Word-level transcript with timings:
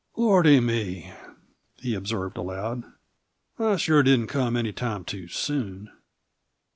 "Lordy 0.17 0.59
me!" 0.59 1.13
he 1.77 1.93
observed 1.93 2.35
aloud, 2.35 2.85
"I 3.59 3.75
sure 3.75 4.01
didn't 4.01 4.29
come 4.29 4.57
any 4.57 4.71
too 4.73 5.27
soon!" 5.27 5.91